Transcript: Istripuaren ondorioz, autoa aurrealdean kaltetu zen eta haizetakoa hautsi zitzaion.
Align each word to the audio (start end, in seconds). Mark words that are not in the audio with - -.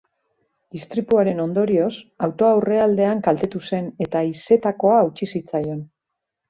Istripuaren 0.79 1.41
ondorioz, 1.43 1.91
autoa 2.29 2.51
aurrealdean 2.57 3.23
kaltetu 3.29 3.65
zen 3.69 3.95
eta 4.09 4.27
haizetakoa 4.27 5.01
hautsi 5.05 5.33
zitzaion. 5.35 5.91